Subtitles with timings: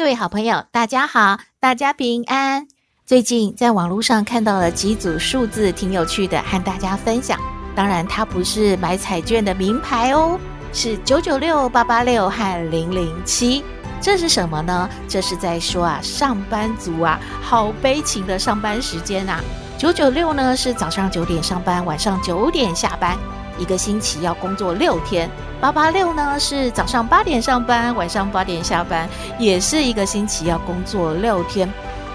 [0.00, 2.66] 各位好朋友，大家好，大家平安。
[3.04, 7.38] 最近在网络上看到了几组数字，挺有趣的，和大家分享。
[7.76, 10.40] 当然，它不是买彩券的名牌哦，
[10.72, 13.62] 是九九六、八八六和零零七。
[14.00, 14.88] 这是什么呢？
[15.06, 19.38] 这是在说啊，上班族啊，好悲情的上班时间啊。
[19.76, 23.18] 九九六呢是早上九点上班，晚上九点下班。
[23.58, 25.28] 一个星期要工作六天，
[25.60, 31.68] 八八六呢是早上八点上班，晚上八点下班，也是一个星期要工作六天。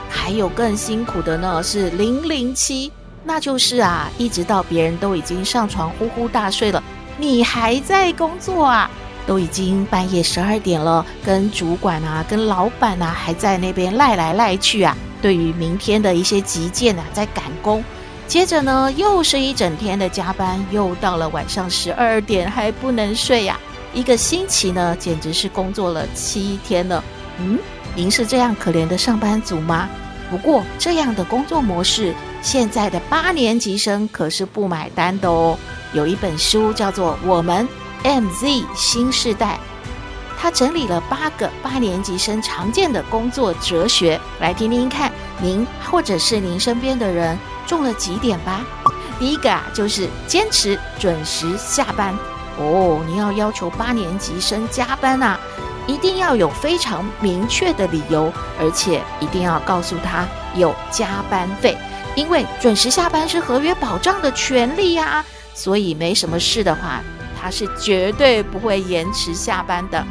[0.09, 2.91] 还有更辛苦的呢，是零零七，
[3.23, 6.81] 那就是啊，一直到别人都已经上床呼呼大睡了，
[7.17, 8.89] 你还在工作啊，
[9.27, 17.83] 都已经半夜十二点了，跟主管啊，跟老板啊，还在那边赖来赖去啊，对于明天的一些急件啊，在赶工。
[18.27, 23.57] 接着呢，又是一整天的加班，又到了晚上十二点还不能睡呀、
[23.93, 27.03] 一个星期呢，简直是工作了七天了。
[27.39, 27.57] 嗯，
[27.95, 29.87] 您是这样可怜的上班族吗？
[30.29, 35.57] 不过这样的工作模式，现在的八年级生可是不买单的哦。
[35.93, 37.65] 有一本书叫做《我们
[38.03, 39.53] MZ 新世代》，
[40.37, 47.37] 它整理了八个八年级生常见的工作哲学，来听听看，您或者是您身边的人。
[47.65, 48.61] 中了几点吧？
[49.19, 52.13] 第一个啊，就是坚持准时下班
[52.57, 53.01] 哦。
[53.07, 55.39] 你要要求八年级生加班啊，
[55.87, 61.77] 一定要有非常明确的理由，而且一定要告诉他有加班费，
[62.15, 65.23] 因为准时下班是合约保障的权利呀。
[65.53, 67.01] 所以没什么事的话，
[67.41, 70.05] 他是绝对不会延迟下班的。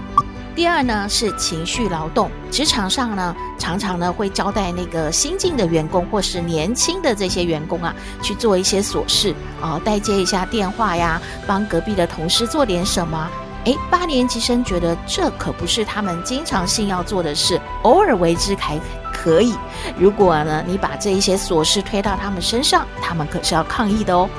[0.55, 7.93] 第二呢，是情绪劳动，职场上呢，常常呢会交代那个新进的员工或是年轻的这些员工啊，
[8.23, 13.29] 去做一些琐事啊、代接一下电话呀，帮隔壁的同事做点什么。
[13.65, 18.79] 诶，八年级生觉得这可不是他们经常性要做的事，偶尔为之还
[19.13, 19.55] 可以。
[19.99, 24.31] 如果呢，你把这一些琐事推到他们身上，他们可是要抗议的哦。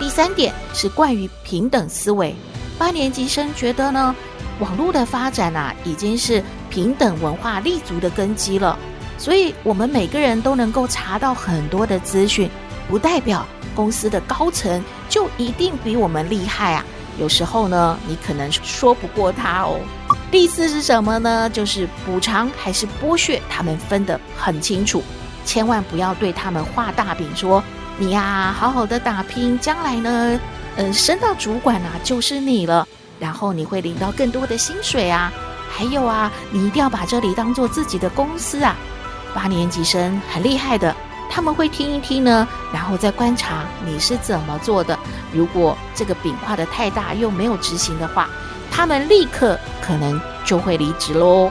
[0.00, 2.34] 第三点是关于平等思维，
[2.76, 4.16] 八年级生觉得呢。
[4.58, 8.78] 网络的发展啊，已经是平等文化立足的根基了。
[9.18, 12.50] 所以，我们每个人都能够查到很多的资讯，
[12.88, 16.84] 不代表公司的高层就一定比我们厉害啊。
[17.18, 19.80] 有时候呢，你可能说不过他哦。
[20.30, 21.48] 第四是什么呢？
[21.48, 25.02] 就是补偿还是剥削，他们分得很清楚，
[25.44, 27.64] 千万不要对他们画大饼，说
[27.96, 30.38] 你呀，好好的打拼，将来呢，
[30.76, 32.86] 嗯，升到主管啊，就是你了。
[33.18, 35.32] 然后你会领到更多的薪水啊，
[35.70, 38.76] 还有啊，你一定要把这里当做自己的公司啊。
[39.34, 40.94] 八年级生很厉害的，
[41.30, 44.98] 他们会听一听呢，然后再观察你是怎么做的。
[45.32, 48.28] 如果这个饼画得太大又没有执行的话，
[48.70, 51.50] 他们立刻可能就会离职喽。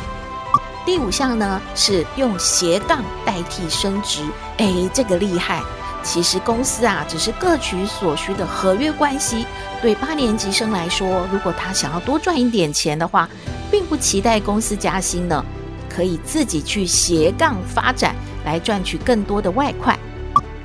[0.86, 4.24] 第五项呢是用斜杠代替升职，
[4.58, 5.62] 哎，这个厉害。
[6.06, 9.46] 其实公司啊，只是各取所需的合约关系。
[9.82, 13.28] 对八年级生来说，如果他想要多赚一点钱的话，
[13.72, 15.44] 并不期待公司加薪呢，
[15.90, 18.16] 可以自己去斜杠发展，
[18.46, 19.98] 来赚取更多的外快。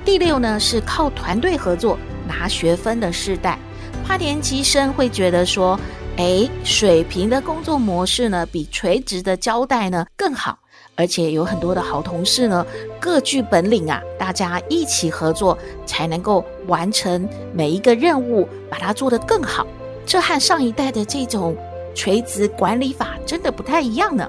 [0.05, 1.99] 第六呢，是靠团队合作
[2.29, 3.59] 拿学分的世代。
[4.07, 5.81] 八年级生会觉得说，
[6.17, 10.59] 诶，水平的工作模式呢，比垂直的交代呢更好。
[11.01, 12.67] 而且有很多的好同事呢，
[13.01, 15.57] 各具本领啊，大家一起合作
[15.87, 19.67] 才能够完成每一个任务，把它做得更好。
[20.05, 21.57] 这和上一代的这种
[21.95, 24.29] 垂直管理法真的不太一样呢。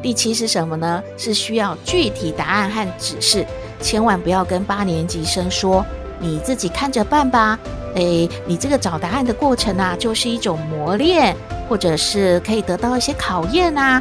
[0.00, 1.02] 第七是什么呢？
[1.16, 3.44] 是需要具体答案和指示，
[3.80, 5.84] 千万不要跟八年级生说
[6.20, 7.58] 你自己看着办吧。
[7.96, 11.34] 诶，你这个找答案的过程啊，就是一种磨练，
[11.68, 14.00] 或者是可以得到一些考验啊。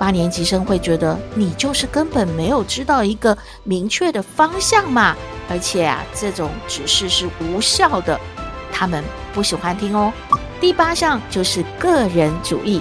[0.00, 5.14] 八年级生会觉得你就是根本没有知道一个明确的方向嘛，
[5.46, 8.18] 而且啊，这种指示是无效的，
[8.72, 9.04] 他们
[9.34, 10.10] 不喜欢听哦。
[10.58, 12.80] 第八项就是个人主义，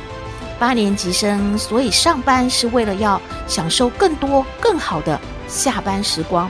[0.58, 6.50] 八年级生所以上班是为了要享受更多更好的下班时光，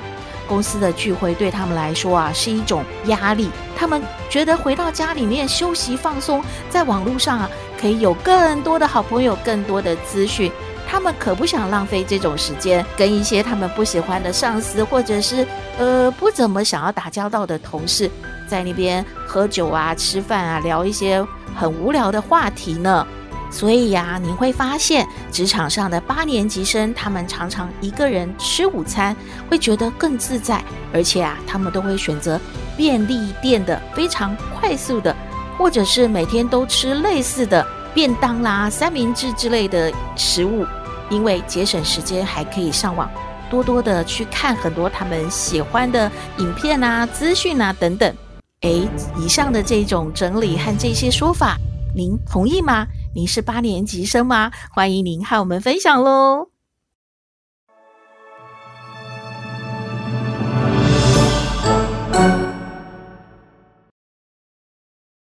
[0.50, 7.50] 公司的聚会对他们来说啊是一种压力，他们觉得回到家里面休息放松，在网络上啊。
[7.80, 10.52] 可以有更多的好朋友，更多的资讯，
[10.86, 15.48] 他们可不想浪费这种时间，跟一些他们不喜欢的上司，或者是
[15.78, 18.12] 呃不怎么想要打交道的同事，
[18.46, 21.26] 在那边喝酒啊、吃饭啊，聊一些
[21.56, 23.08] 很无聊的话题呢。
[23.52, 29.16] 所以呀、啊，你会发现职场上的八年级生，他们常常一个人吃午餐，
[29.50, 30.64] 会觉得更自在，
[30.94, 32.40] 而且啊，他们都会选择
[32.78, 35.16] 便利店的非常快速的，
[35.58, 40.66] 或者是每天都吃类似的便当啦、三明治之类的食物，
[41.10, 43.10] 因为节省时间，还可以上网
[43.50, 48.16] 多多的去看很多他们喜欢的影片啊、资讯啊等等。
[48.62, 48.88] 诶，
[49.18, 51.58] 以上的这种整理和这些说法，
[51.96, 52.86] 您同意吗？
[53.16, 54.52] 您是八年级生吗？
[54.72, 56.50] 欢迎您和我们分享喽！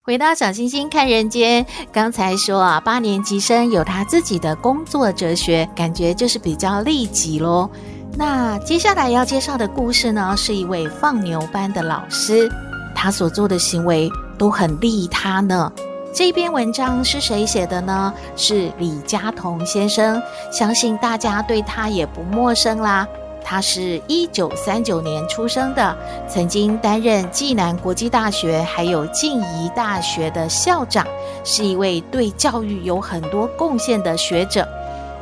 [0.03, 7.71] 回到小星星看人间，刚才说啊，八年级生有他自己的工作哲学，感觉就是比较利己喽。
[8.15, 12.50] 那接下来要介绍的故事呢，是一位放牛班的老师，
[12.94, 15.73] 他所做的行为都很利他呢。
[16.12, 18.12] 这篇文章是谁写的呢？
[18.35, 20.21] 是李嘉彤先生，
[20.51, 23.07] 相信大家对他也不陌生啦。
[23.45, 25.97] 他是一九三九年出生的，
[26.29, 31.07] 曾经担任暨南国际大学还有静宜大学的校长，
[31.45, 34.67] 是一位对教育有很多贡献的学者，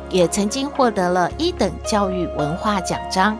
[0.09, 3.37] 也曾经获得了一等教育文化奖章。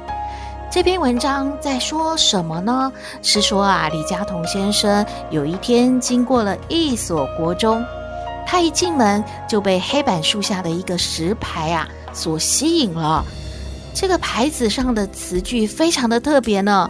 [0.71, 2.91] 这篇文章在说什么呢？
[3.23, 7.83] 是说啊，李家同先生有一天经过了一所国中，
[8.45, 13.25] 他一进门就被黑板树下的一个石牌啊所吸引了。
[13.95, 16.87] 这个牌子上的词句非常的特别呢，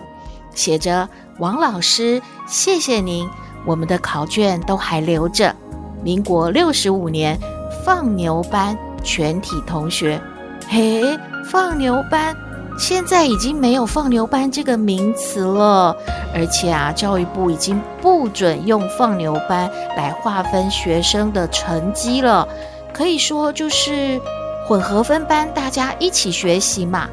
[0.53, 1.07] 写着
[1.39, 3.29] ：“王老师，谢谢您，
[3.65, 5.55] 我们的考卷都还留着。
[6.03, 7.39] 民国六十五年
[7.85, 10.21] 放牛班全体同学，
[10.67, 11.17] 嘿，
[11.49, 12.35] 放牛班。”
[12.79, 15.93] 现在已经没有放牛班这个名词了，
[16.33, 22.47] 而且啊，教育部已经不准用放牛班来划分学生的成绩了，
[22.93, 24.19] 可以说就是
[24.65, 27.09] 混合分班，大家一起学习嘛。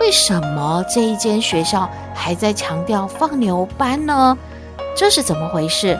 [0.00, 4.36] 为什么这一间学校还在强调放牛班呢？
[4.96, 5.96] 这是怎么回事？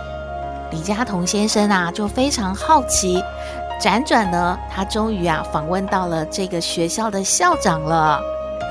[0.72, 3.22] 李嘉彤先生啊，就非常好奇，
[3.81, 8.20] 辗转呢，他终于啊访问到了这个学校的校长了。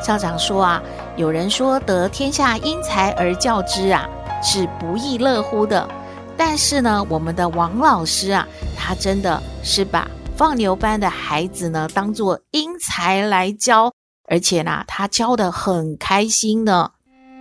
[0.03, 0.83] 校长说啊，
[1.15, 4.05] 有人说得天下英才而教之啊，
[4.43, 5.87] 是不亦乐乎的。
[6.35, 8.45] 但是呢，我们的王老师啊，
[8.77, 10.05] 他真的是把
[10.35, 13.93] 放牛班的孩子呢当做英才来教，
[14.27, 16.91] 而且呢，他教得很开心呢。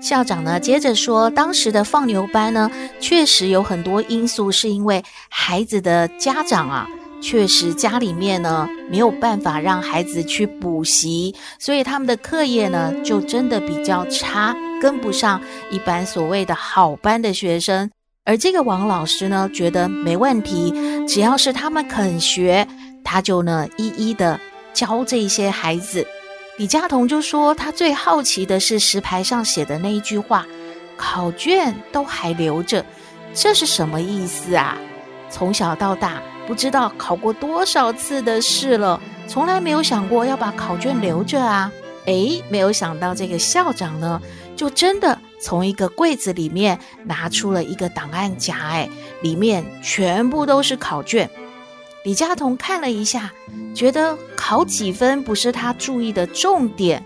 [0.01, 2.71] 校长呢接着说，当时的放牛班呢，
[3.01, 6.87] 确实有很多因素，是因为孩子的家长啊。
[7.23, 15.41] 确实，家里面呢没有办法让孩子去补习，所以他们的课业呢就真的比较差，跟不上
[15.71, 17.91] 一般所谓的好班的学生。
[18.25, 20.75] 而这个王老师呢觉得没问题，
[21.07, 22.67] 只要是他们肯学，
[23.05, 24.39] 他就呢一一的
[24.75, 26.07] 教这些孩子。
[26.59, 30.45] 李佳彤就说，他最好奇的是石牌上写的那一句话
[30.99, 32.85] ：“考卷都还留着，
[33.33, 34.77] 这是什么意思啊？”
[35.31, 36.21] 从小到大。
[36.47, 41.71] 不知道考过多少次的试了，从来没有想过要把考卷留着啊！
[42.07, 44.21] 诶，没有想到这个校长呢，
[44.57, 48.91] 就真的从一个柜子里面拿出了一个档案夹，诶，
[49.23, 51.31] 里面全部都是考卷。
[52.05, 53.33] 李佳彤看了一下，
[53.73, 57.05] 觉得考几分不是他注意的重点，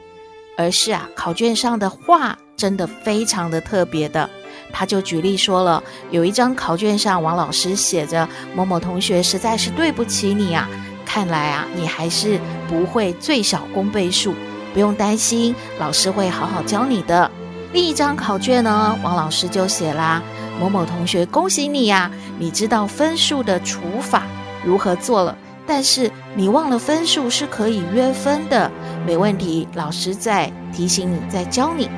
[0.57, 4.31] 而是啊，考卷上的画真的非常的特别的。
[4.73, 10.69] 他就举例说了，有一张考卷上，王老师写着：“某某同学实在是对不起你啊，
[11.05, 14.35] 看来啊，你还是不会最小公倍数，
[14.75, 17.31] 不用担心，老师会好好教你的。”
[17.73, 20.23] 另一张考卷呢，王老师就写啦
[20.61, 24.23] ：“某某同学，恭喜你呀，你知道分数的除法
[24.65, 28.71] 如何做了，但是你忘了分数是可以约分的，
[29.07, 31.89] 没问题，老师再提醒你，再教你。”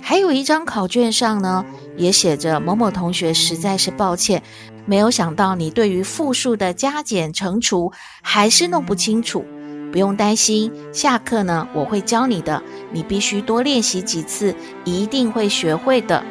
[0.00, 1.64] 还有一张考卷上呢，
[1.96, 4.42] 也写着某某同学实在是抱歉，
[4.86, 9.44] 没有想到你对于复数的加减乘除还是弄不清楚。
[9.92, 16.24] 不用担心，下课呢我会教你的，你必须多练习几次，一定会学会的。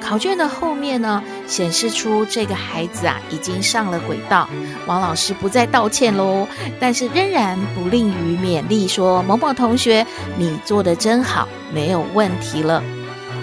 [0.00, 4.48] 考卷的后面呢，显示出这个孩子啊已经上了轨道。
[4.86, 6.48] 王老师不再道歉喽，
[6.80, 10.06] 但是仍然不吝于勉励说：“某某同学，
[10.38, 12.82] 你做的真好，没有问题了。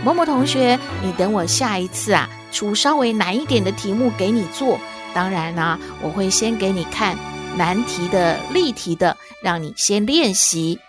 [0.08, 4.80] 某某同学，你等我下一次啊，出稍微难一点的题目给你做。
[5.14, 7.18] 当然啦，我会先给你看
[7.58, 10.80] 难题的、例题的，让你先练习。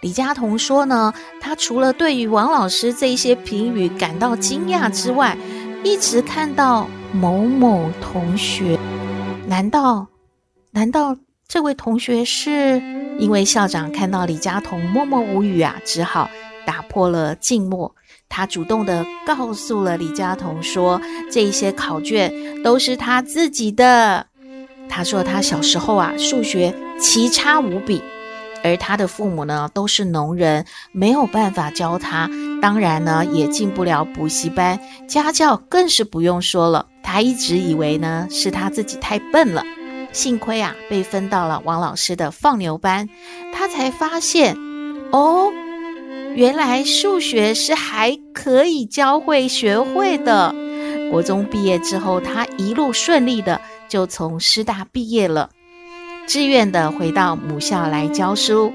[0.00, 1.12] 李佳彤说呢，
[1.42, 5.36] 他除了对于王老师这些评语感到惊讶之外，
[5.84, 8.78] 一直看到某某同学，
[9.46, 10.06] 难道
[10.70, 12.82] 难道这位同学是？
[13.18, 16.30] 因为校长看到李佳彤默默无语啊，只好
[16.64, 17.94] 打破了静默。
[18.34, 20.98] 他主动地告诉了李佳彤说
[21.30, 24.26] ：“这些考卷都是他自己的。”
[24.88, 28.02] 他说他小时候啊，数学奇差无比，
[28.64, 32.30] 而他的父母呢都是农人，没有办法教他，
[32.62, 36.86] 当然呢也进不了补习班，家教更是不用说了。
[37.02, 39.62] 他一直以为呢是他自己太笨了。
[40.12, 43.10] 幸亏啊，被分到了王老师的放牛班，
[43.52, 44.56] 他才发现，
[45.10, 45.50] 哦，
[46.34, 50.54] 原来数学是还可以教会学会的。
[51.10, 55.50] 国中毕业之后，他一路顺利的就从师大毕业了，
[56.26, 58.72] 自愿的回到母校来教书。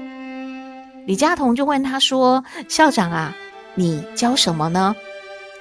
[1.06, 3.34] 李佳彤就问他说：“校长啊，
[3.74, 4.94] 你教什么呢？”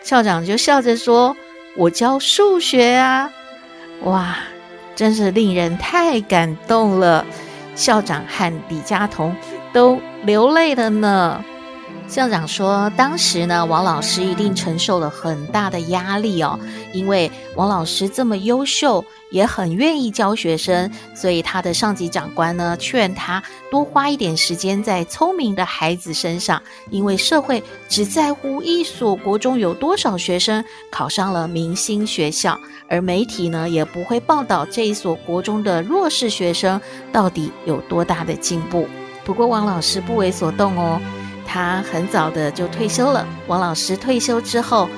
[0.03, 1.35] 校长就笑着说
[1.77, 3.31] ：“我教数学啊。”
[4.03, 4.37] 哇！
[4.95, 7.23] 真是令人太感动了，
[7.75, 9.35] 校长和李佳彤
[9.71, 11.43] 都流泪了呢。
[12.07, 16.57] 校长说，当时呢，王老师一定承受了很大的压力哦，
[16.93, 36.79] 因为王老师这么优秀，也很愿意教学生，所以他的上级长官呢，劝他多花一点时间在聪明的孩子身上，因为社会只在乎一所国中有多少学生考上了明星学校，而媒体呢，也不会报道这一所国中的弱势学生
[37.11, 38.87] 到底有多大的进步。
[39.25, 40.99] 不过王老师不为所动哦。
[41.47, 43.25] 他很早的就退休了。
[43.47, 44.89] 王老师退休之后，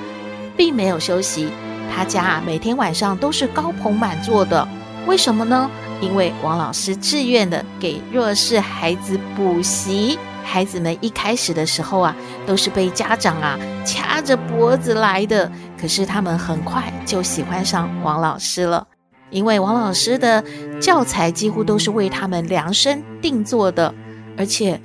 [0.56, 1.48] 并没有休息，
[1.94, 4.66] 他家啊每天晚上都是高朋满座的。
[5.06, 5.70] 为什么呢？
[6.00, 10.18] 因为王老师自愿的给弱势孩子补习。
[10.42, 15.50] 孩子们一开始的时候啊，都是被家长啊掐着脖子来的。
[15.80, 18.86] 可是他们很快就喜欢上王老师了，
[19.30, 20.42] 因为王老师的
[20.80, 23.94] 教材几乎都是为他们量身定做的，
[24.36, 24.80] 而且。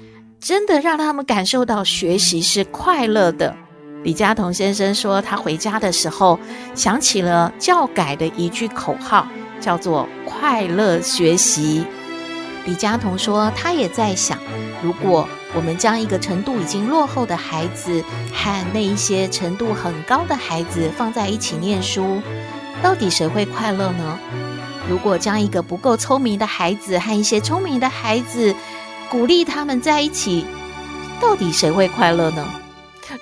[0.46, 3.56] 真的让他们感受到学习是快乐的。
[4.04, 6.40] 李佳彤先生说，他回家的时候
[6.76, 9.28] 想起了教改的一句口号，
[9.60, 11.84] 叫做“快乐学习”。
[12.66, 14.38] 李佳彤说，他也在想，
[14.84, 22.22] 如果我们将一个程度已经落后的孩子和那一些程度很高的孩子放在一起念书，
[22.84, 24.20] 到底谁会快乐呢？
[24.88, 28.54] 如果将一个不够聪明的孩子和一些聪明的孩子，
[29.10, 30.46] 鼓励他们在一起，
[31.22, 32.46] 到底谁会快乐呢？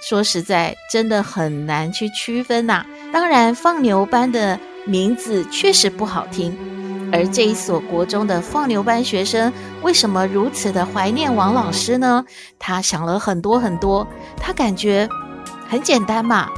[0.02, 2.86] 说实在，真的很难去区分呐。
[3.12, 6.58] 当然，放牛班的名字确实不好听，
[7.12, 12.26] 而这一所国中的放牛班学生为什么如此的怀念王老师呢？
[12.58, 15.08] 他想了很多很多，他感觉
[15.70, 16.50] 很简单嘛。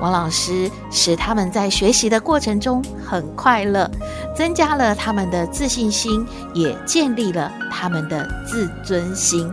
[0.00, 3.88] 王老师使他们在学习的过程中很快乐，
[4.34, 9.50] 增加了他们的自信心，也建立了他们的自尊心，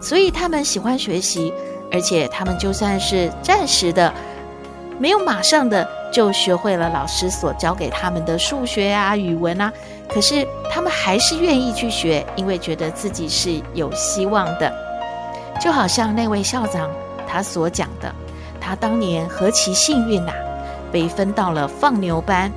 [0.00, 1.52] 所以他们喜欢学习，
[1.92, 4.12] 而且他们就算是暂时的，
[4.98, 9.72] 没有马上的就学会了老师所教给他们的数学啊、语文啊，
[10.08, 14.72] 可是他们还是愿意去学，因为觉得自己是有希望的，
[15.60, 16.88] 就好像那位校长
[17.26, 18.14] 他所讲的。
[18.64, 20.32] 他当年何其幸运呐，
[20.90, 22.50] 被分到了放牛班。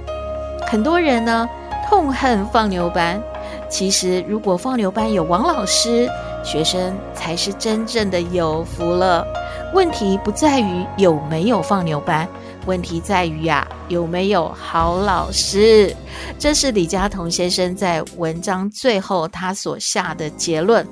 [0.66, 1.48] 很多人呢
[1.90, 3.22] 痛恨放牛班，
[3.70, 6.10] 其实如果放牛班有王老师，
[6.46, 9.28] 学生才是真正的有福了。
[9.74, 12.26] 问题不在于有没有放牛班，
[12.66, 15.94] 问题在于呀有没有好老师。
[16.40, 20.88] 这是李嘉彤先生在文章最后他所下的结论。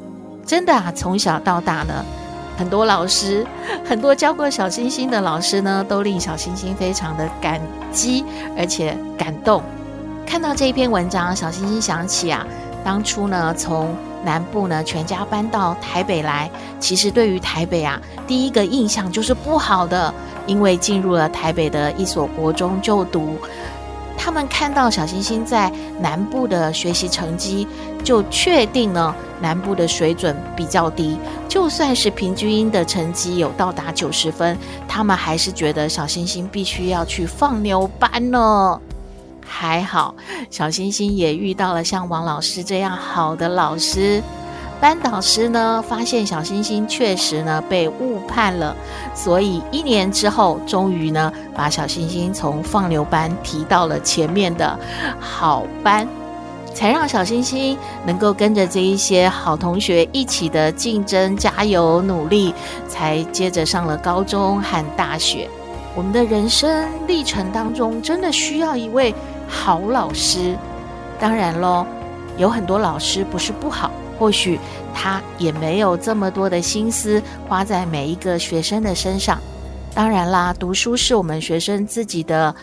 [0.45, 2.03] 真的啊，从小到大呢。
[2.57, 3.45] 很多老师，
[3.83, 7.59] 很多教过小星星的老师呢，都令小星星非常的感
[7.91, 8.23] 激，
[8.57, 9.61] 而且感动。
[10.25, 12.45] 看到这一篇文章，小星星想起啊，
[12.83, 20.13] 当初呢，从南部呢全家搬到台北来，其实对于台北啊，第一个印象就是不好的，
[20.47, 23.37] 因为进入了台北的一所国中就读。
[24.17, 27.67] 他们看到小星星在南部的学习成绩，
[28.03, 31.17] 就确定呢南部的水准比较低。
[31.47, 34.57] 就算是平均的成绩有到达九十分，
[34.87, 38.79] 他们还是觉得小星星必须要去放牛班呢。
[39.45, 40.15] 还好，
[40.49, 44.21] 小星星也遇到了像王老师这样好的老师。
[44.81, 48.75] 班导师呢，发现小星星确实呢被误判了，
[49.13, 54.77] 所以一年之后，终于呢把小星星从放牛班提到了前面的
[55.19, 56.07] 好班。
[56.73, 62.53] 才让小星星能够跟着这一些好同学一起的竞争、加油、努力，
[62.85, 65.49] 才接着上了高中和大学。
[65.95, 69.15] 我们的人生历程当中，真的需要一位
[69.47, 70.57] 好老师。
[71.17, 71.85] 当然喽，
[72.35, 74.59] 有很多老师不是不好，或许
[74.93, 79.39] 他也没有这么多的心思花在每一个学生的身上。
[79.93, 82.53] 当然啦，读书是我们学生自己的，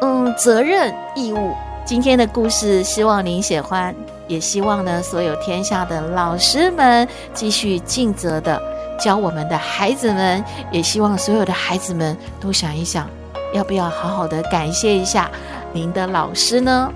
[0.00, 1.52] 嗯，责任义务。
[1.84, 3.94] 今天的故事，希望您喜欢，
[4.26, 8.58] 也希望呢，所有天下的老师们继续尽责的
[8.98, 13.06] 教我们的孩子们，也希望所有的孩子们都想一想，
[13.52, 15.30] 要不要好好的感谢一下
[15.72, 16.90] 您的老师呢？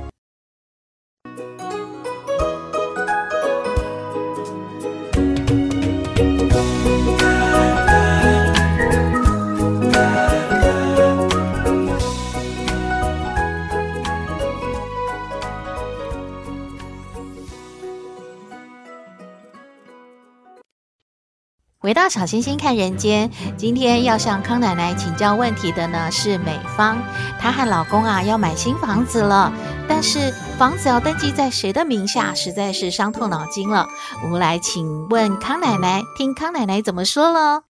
[22.09, 26.97] 小星星看人间，今天要向康奶奶请教问题的呢是美芳，
[27.39, 29.53] 她和老公啊要买新房子了，
[29.87, 33.87] 但是房子要登记在谁的名下，实在是伤透脑筋了。
[34.25, 37.63] 我们来请问康奶奶，听康奶奶怎么说喽。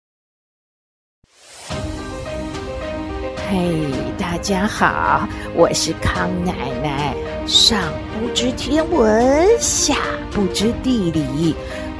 [3.49, 6.52] 嘿，大家好，我是康奶
[6.83, 7.16] 奶，
[7.47, 7.78] 上
[8.12, 9.95] 不知天文，下
[10.31, 11.55] 不知地理。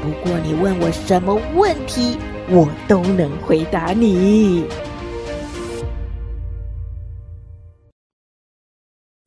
[0.07, 2.17] 不过你问我什么问题，
[2.49, 4.65] 我都能回答你。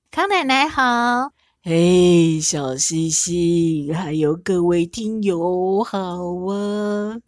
[0.10, 5.98] 康奶奶好，嘿，小西西，还有各位听友好
[6.48, 7.20] 啊，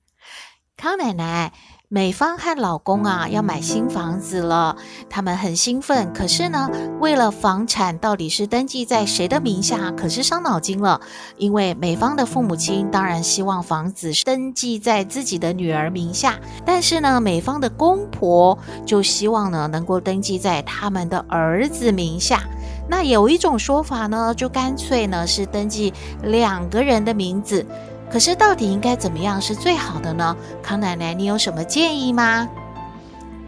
[0.78, 1.52] 康奶奶。
[1.94, 4.78] 美芳和老公啊要买新房子了，
[5.10, 6.14] 他们很兴奋。
[6.14, 6.70] 可是呢，
[7.02, 11.02] 为了房产到底是登记在谁的名下，可是伤脑筋了。
[11.36, 22.42] 因为美芳的父母亲当然希望房子登记在自己的女儿名下，但是呢，美芳的公婆就希望呢能够登记在他们的儿子名下。
[22.88, 27.66] 那有一种说法呢，就干脆呢是登记两个人的名字。
[28.12, 30.36] 可是，到底应该怎么样是最好的呢？
[30.62, 32.50] 康奶奶，你有什么建议吗？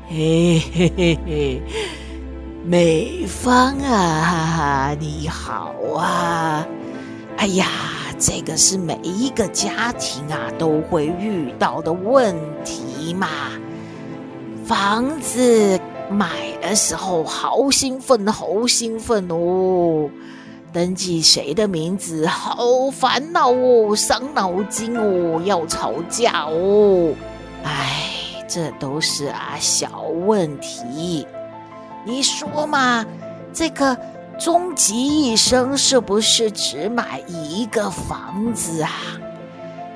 [0.08, 1.62] 嘿嘿嘿嘿，
[2.64, 6.66] 美芳啊，你好啊！
[7.36, 7.68] 哎呀，
[8.18, 13.28] 这个是每一个家庭啊都会遇到的问题嘛。
[14.66, 15.78] 房子
[16.10, 16.30] 买
[16.62, 20.10] 的时候好兴奋，好兴奋哦。
[20.74, 27.14] 登记谁的名字，好烦恼哦，伤脑筋哦，要吵架哦。
[27.64, 28.10] 哎，
[28.48, 31.28] 这都是啊小问题。
[32.04, 33.06] 你说嘛，
[33.54, 33.96] 这个
[34.40, 38.92] 终极一生是不是只买一个房子啊？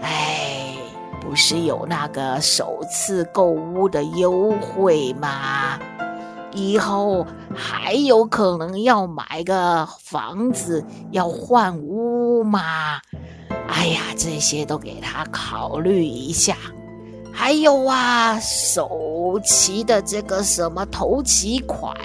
[0.03, 0.75] 哎，
[1.19, 5.66] 不是有那个首次购屋的优惠吗？
[6.57, 7.23] 以后
[7.55, 12.99] 还有可能要买个房子，要换屋吗？
[13.69, 16.57] 哎呀，这些都给他考虑一下。
[17.31, 21.95] 还有啊，首期的这个什么头期款，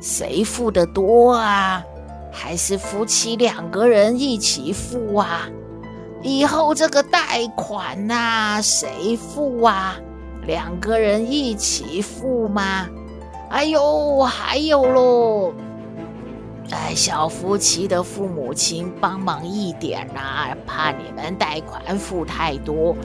[0.00, 1.82] 谁付的多啊？
[2.30, 5.48] 还是夫妻两个人一起付啊？
[6.22, 9.96] 以后这个贷款呐，谁付啊？
[10.46, 12.86] 两个人一起付吗？
[13.50, 15.52] 哎呦，还有喽！
[16.70, 22.96] 哎，小夫妻的父母亲帮忙一点呐、怕你们贷款付太多。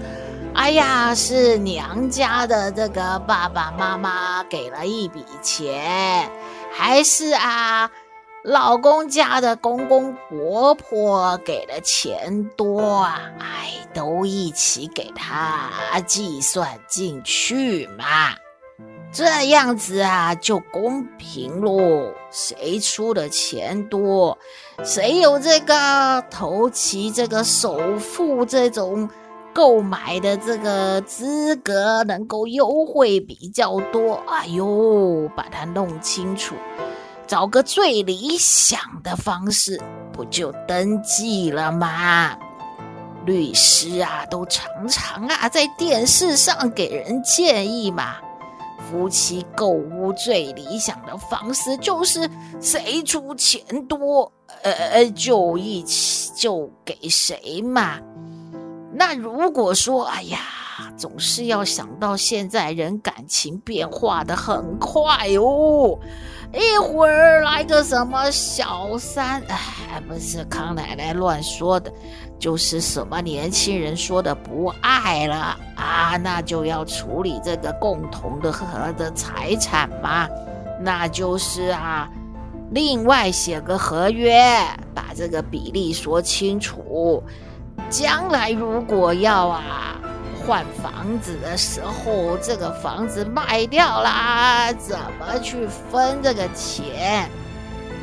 [0.54, 6.30] 哎呀，是娘家的这个爸爸妈妈给了一笔钱，
[6.72, 7.90] 还是啊，
[8.44, 13.20] 老公家的公公婆婆给的钱多啊？
[13.40, 18.06] 哎，都一起给他计算进去嘛。
[19.16, 22.14] 这样子啊，就公平喽。
[22.30, 24.38] 谁出的钱多，
[24.84, 29.10] 谁有这个头期、这个首付这种
[29.54, 34.22] 购买的这个资格，能够优惠比较多。
[34.28, 36.54] 哎呦，把它弄清楚，
[37.26, 42.38] 找个最理想的方式，不就登记了吗？
[43.26, 48.16] 律师啊，都常常啊在电视上给人建议嘛。
[48.90, 52.30] 夫妻购屋最理想的方式就是
[52.62, 58.00] 谁出钱多，呃，就一起就给谁嘛。
[58.94, 60.40] 那如果说，哎呀，
[60.96, 66.00] 总是要想到现在人感情变化的很快哦，
[66.56, 71.92] 一会儿来个什么小三，哎，不是康奶奶乱说的，
[72.40, 80.30] 就是什么年轻人说的不爱了啊，那就要处理这个共同的和的财产嘛，
[80.80, 82.10] 那就是啊，
[82.72, 84.58] 另外写个合约，
[84.94, 87.22] 把这个比例说清楚，
[87.90, 90.00] 将来如果要啊。
[90.46, 97.30] 换房子的时候，这个房子卖掉啦，怎么去分这个钱？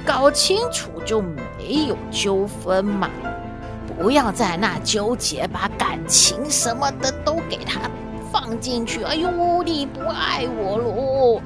[0.04, 3.08] 搞清楚就没有纠纷嘛！
[3.96, 7.80] 不要在那纠结，把感情什么的都给他
[8.32, 9.04] 放进去。
[9.04, 11.40] 哎呦，你不爱我喽！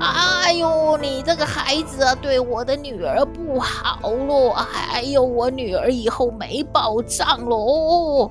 [0.00, 4.50] 哎呦，你这个孩子啊，对我的女儿不好喽！
[4.50, 8.28] 哎呦，我女儿以后没保障喽！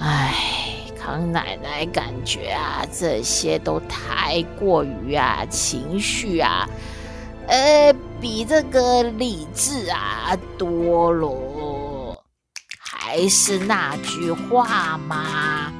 [0.00, 0.55] 哎。
[1.06, 6.68] 康奶奶感觉啊，这些都太过于啊情绪啊，
[7.46, 12.20] 呃，比这个理智啊多咯。
[12.80, 15.70] 还是那句话嘛，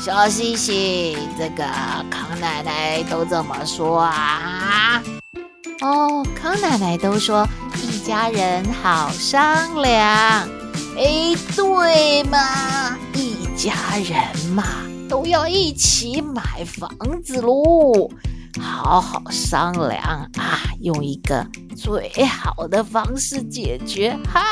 [0.00, 1.64] 小星星，这个
[2.08, 5.02] 康奶奶都这么说啊。
[5.80, 7.44] 哦，康奶奶都说
[7.82, 10.48] 一家人好商量，
[10.96, 12.96] 哎，对嘛。
[13.64, 14.62] 家人嘛，
[15.08, 16.86] 都要一起买房
[17.22, 18.10] 子喽，
[18.60, 20.02] 好好商量
[20.36, 24.14] 啊，用一个最好的方式解决。
[24.28, 24.42] 哈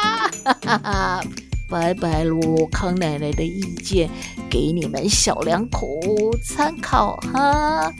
[0.46, 1.24] 哈哈哈！
[1.68, 2.40] 拜拜喽，
[2.72, 4.08] 康奶奶的意见
[4.48, 5.86] 给你们小两口
[6.42, 7.92] 参考哈。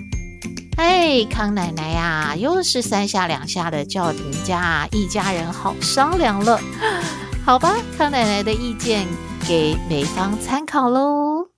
[0.78, 6.58] 哎，康奶奶呀，又是三下两下的叫人家一家人好商量了。
[7.44, 9.06] 好吧，康奶奶的意见。
[9.46, 11.48] 给美方参考喽。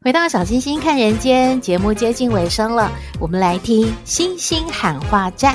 [0.00, 5.54] 回到小星星看人间节目接近尾声了，我们来听星星喊话站。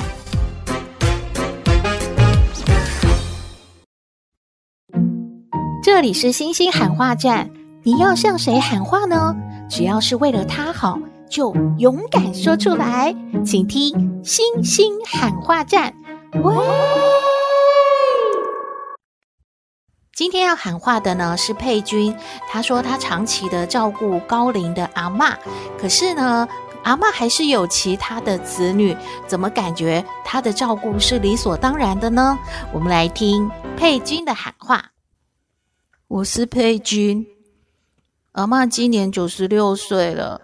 [5.82, 7.50] 这里是星星喊话站，
[7.82, 9.34] 你要向谁喊话呢？
[9.68, 10.98] 只要是为了他好。
[11.28, 15.94] 就勇敢说出来，请听星星喊话站。
[16.42, 16.54] 喂，
[20.12, 22.16] 今天要喊话的呢是佩君，
[22.48, 25.34] 他说他长期的照顾高龄的阿嬷，
[25.78, 26.46] 可是呢，
[26.82, 32.38] 阿嬷还是有其他的子女，怎么感觉她的照顾是理所当然的呢？
[32.72, 34.90] 我们来听佩君的喊话。
[36.06, 37.26] 我是佩君，
[38.32, 40.40] 阿嬷今年九十六岁了。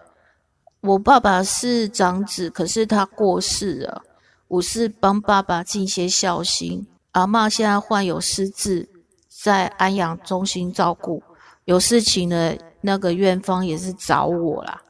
[0.83, 4.03] 我爸爸是长子，可是他过世了。
[4.49, 6.87] 我是帮爸爸尽些孝心。
[7.13, 8.89] 阿嬷现在患有失智，
[9.29, 11.23] 在安养中心照顾。
[11.67, 14.81] 有事情呢，那个院方也是找我啦。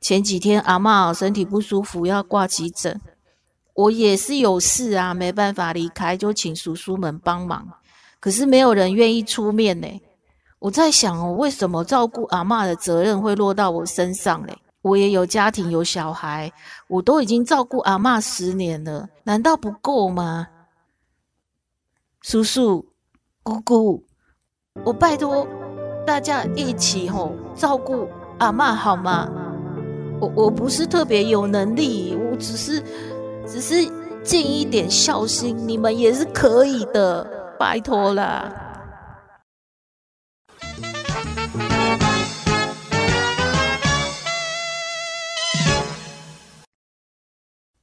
[0.00, 3.00] 前几天阿嬷身体不舒服，要挂急诊。
[3.74, 7.66] 我也是有事啊，没办法离开，就请叔叔们帮忙。
[8.20, 9.88] 可是没有人愿意出面呢。
[10.60, 14.56] 我在想哦，为什么照顾阿嬷的责任会落到我身上嘞？
[14.82, 16.52] 我也有家庭，有小孩，
[16.88, 20.48] 我都已经照顾阿嬷十年了，难道不够吗？
[22.20, 22.84] 叔叔、
[23.42, 24.04] 姑姑，
[24.84, 25.46] 我拜托
[26.06, 29.28] 大家一起吼照顾阿嬷好吗？
[30.20, 32.80] 我我不是特别有能力，我只是
[33.46, 33.88] 只是
[34.22, 37.24] 尽一点孝心，你们也是可以的，
[37.58, 38.52] 拜托啦。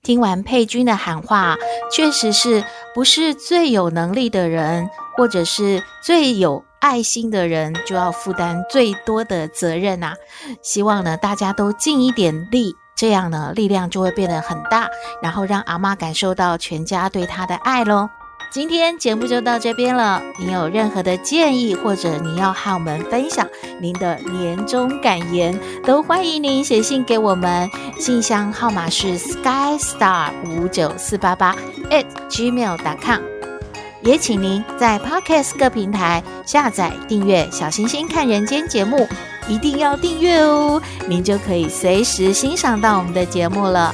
[0.10, 1.56] 听完佩君的喊话，
[1.91, 2.63] 确实是
[2.95, 10.13] 不是最有能力的人，或者是最有爱心的人，就要负担最多的责任呐？
[10.63, 14.89] 希望呢，大家都尽一点力，这样呢，力量就会变得很大，
[15.22, 18.10] 然后让阿妈感受到全家对她的爱喽。
[18.52, 20.22] 今天节目就到这边了。
[20.40, 23.48] 您有任何的建议，或者您要和我们分享
[23.80, 27.70] 您的年终感言，都欢迎您写信给我们。
[28.00, 31.56] 信箱号码是 skystar 五九四八八
[31.92, 33.22] at gmail.com。
[34.02, 39.08] 也请您在 Podcast 各平台下载订阅“小星星看人间”节目，
[39.48, 43.94] 一定要订阅哦，您就可以随时欣赏到我们的节目了。